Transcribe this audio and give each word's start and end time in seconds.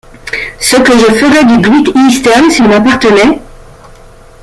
ce 0.59 0.77
que 0.77 0.93
je 0.97 1.13
ferais 1.19 1.45
du 1.45 1.59
Great-Eastern 1.61 2.49
s’il 2.49 2.67
m’appartenait? 2.67 3.39